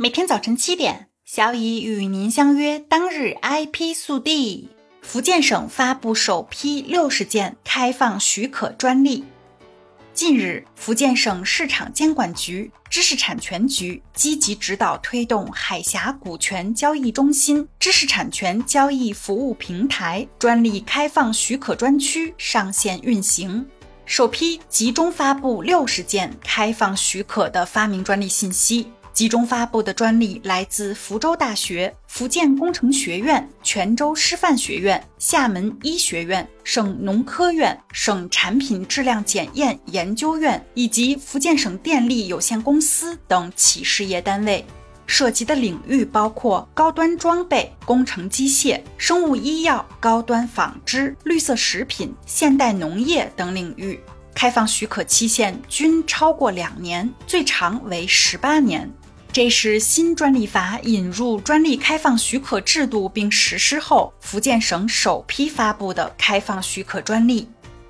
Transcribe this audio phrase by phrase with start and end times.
[0.00, 2.78] 每天早晨七点，小乙与您相约。
[2.78, 4.68] 当日 IP 速递：
[5.02, 9.24] 福建省发布首批六十件开放许可专利。
[10.14, 23.66] 近日，福建省市场监管局、知识产权局积极指导推动海峡股权交易中心知识产权交易服务平台专利开放许可专区上线运行，
[24.06, 28.92] 首批集中发布六十件开放许可的发明专利信息。
[29.18, 44.64] 集中发布的专利来自福州大学、福建工程学院、泉州师范学院、厦门医学院、省农科院、省产品质量检验研究院以及福建省电力有限公司等企事业单位，
[45.04, 53.98] 涉及的领域包括高端装备、工程机械、生物医药、高端纺织、绿色食品、现代农业等领域。
[54.32, 58.88] 开放许可期限均超过两年，最长为十八年。
[59.30, 67.46] 这是新专利法引入专利开放许可制度并实施后，福建省首批发布的开放许可专利。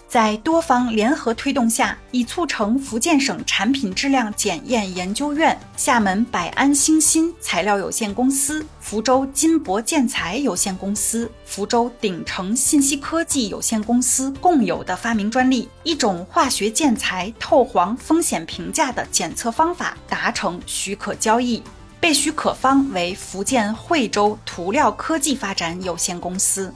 [0.08, 21.62] 在多方联合推动下，已促成福建省产品质量检验研究院、厦门百安兴新材料有限公司、福州金博建材有限公司、福州鼎成信息科技有限公司共有的发明专利，一种化学建材透黄风险评价的检测方法达成许可交易，
[22.00, 26.72] 被许可方为福建惠州涂料科技发展有限公司。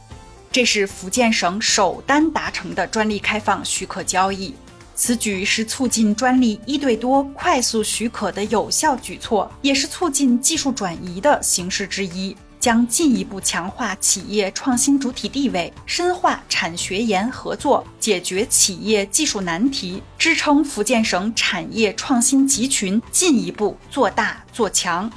[0.53, 4.55] 这是福建省首单达成的专利开放许可交易，
[4.95, 25.11] 此举是促进专利一对多、快速许可的有效举措，也是促进技术转移的形式之一，将进一步强化企业创新主体地位，深化产学研合作，解决企业技术难题，支撑福建省产业创新集群进一步做大做强。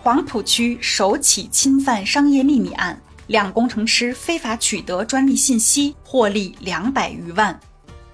[0.00, 2.96] 黄埔区首起侵犯商业秘密案。
[3.30, 7.56] 两工程师非法取得专利信息，获利两百余万。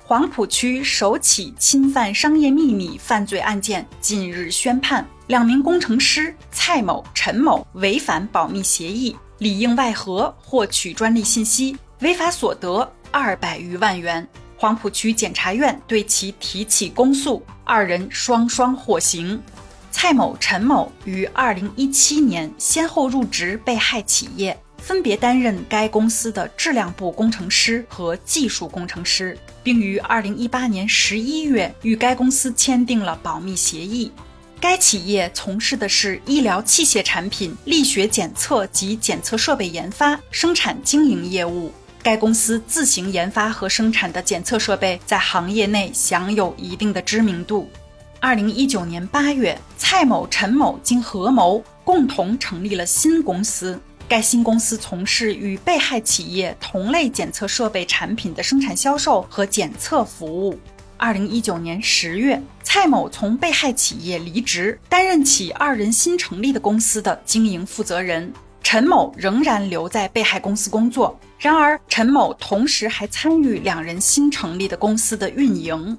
[0.05, 14.29] 黄埔区首起侵犯商业秘密犯罪案件近日宣判，两名工程师蔡某、陈某违反保密协议，里应外合获取专利信息，违法所得二百余万元。
[14.59, 19.43] 黄埔区检察院对其提起公诉，二人双双获刑。
[19.91, 24.55] 蔡某、陈某于二零一七年先后入职被害企业。
[24.87, 34.13] 分别担任该公司的质量部工程师和技术工程师，并于二零一八年十一月与该公司签订了保密协议。
[34.61, 41.73] 该企业从事的是医疗器械产品、力学检测及检测设备研发、生产经营业务。
[42.01, 47.69] 该公司自行研发和生产的检测设备在行业内享有一定的知名度。
[48.21, 53.81] 二零一九年八月，蔡某、陈某经合谋，共同成立了新公司。
[54.09, 60.57] 该新公司从事与被害企业同类检测设备产品的生产销售和检测服务。
[60.97, 68.33] 二零一九年十月，蔡某从被害企业离职，担任起二人新成立的公司的经营负责人。
[68.63, 75.99] 陈某仍然留在被害公司工作，然而陈某同时还参与两人新成立的公司的运营。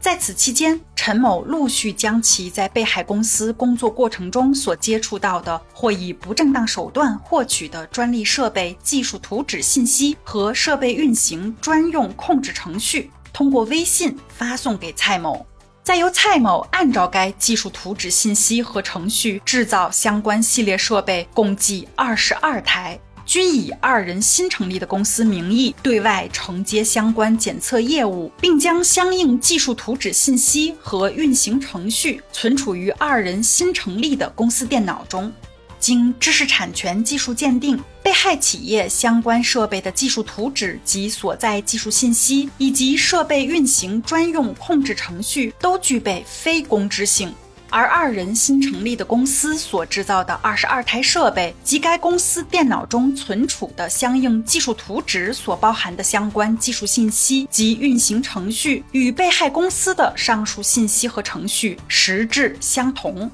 [0.00, 15.46] 在此期间，陈某陆续将其在被害公司工作过程中所接触到的或以不正当手段获取的专利设备技术图纸信息和设备运行专用控制程序，通过微信发送给蔡某，
[15.82, 23.00] 再由蔡某按照该技术图纸信息和程序制造相关系列设备，共计二十二台。
[23.28, 35.30] 均以二人新成立的公司名义对外承接相关检测业务，并将相应技术图纸信息和运行程序存储于二人新成立的公司电脑中。
[35.78, 47.30] 经知识产权技术鉴定，被害企业相关设备的技术图纸及所在技术信息，以及设备运行专用控制程序都具备非公知性。
[47.70, 63.30] 而二人新成立的公司所制造的二十二台设备及该公司电脑中存储的相应技术图纸所包含的相关技术信息及运行程序，与被害公司的上述信息和程序实质相同。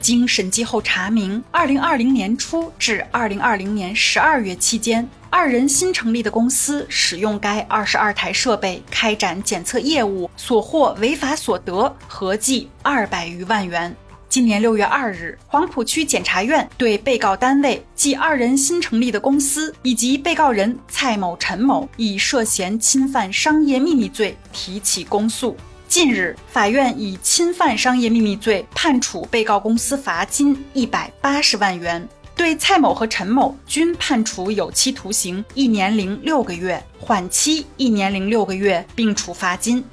[0.00, 5.08] 经审计后查明，二零二零年初至二零二零年十二月期间。
[5.34, 13.96] 二人新成立的公司使用该二十二台设备开展检测业务，所获违法所得合计二百余万元。
[14.28, 25.56] 今年六月二日，黄埔区检察院对被告单位即二人新成立的公司以及被告人蔡某、陈某以涉嫌侵犯商业秘密罪提起公诉。
[25.88, 39.84] 近日，法院以侵犯商业秘密罪判处被告公司罚金一百八十万元，对蔡某和陈某均判处有期徒刑一年零六个月，缓期一年零六个月，并处罚金。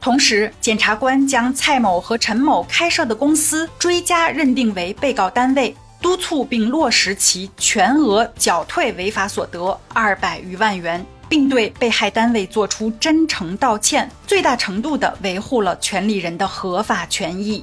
[0.00, 11.04] 同时，检察官将蔡某和陈某开设的公司追加认定为被告单位，督促并落实其全额缴退违法所得二百余万元。
[11.30, 17.62] 并对被害单位作出真诚道歉，最大程度地维护了权利人的合法权益。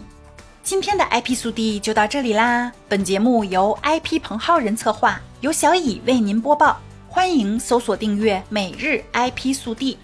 [0.66, 2.72] 今天的 IP 速递就到这里啦！
[2.90, 6.82] 本节目由 IP 彭浩人策划，由小乙为您播报。
[7.08, 9.96] 欢迎搜索订阅每日 IP 速递，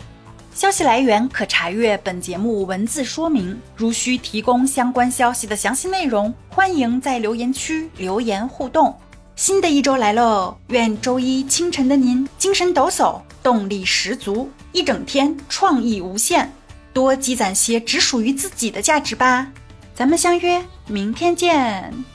[0.53, 3.59] 消息来源可查阅本节目文字说明。
[3.75, 8.95] 如需提供相关消息的详细内容，欢迎在留言区留言互动。
[9.35, 13.19] 新的一周来喽，愿周一清晨的您精神抖擞。
[13.41, 16.53] 动力十足，一整天创意无限，
[16.93, 19.47] 多积攒些只属于自己的价值吧。
[19.93, 22.10] 咱们相约明天见。